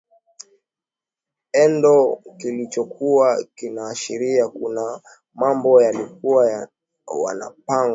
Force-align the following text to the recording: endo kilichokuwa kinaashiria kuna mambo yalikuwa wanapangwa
endo 1.53 2.15
kilichokuwa 2.37 3.43
kinaashiria 3.55 4.47
kuna 4.47 5.01
mambo 5.33 5.81
yalikuwa 5.81 6.67
wanapangwa 7.07 7.89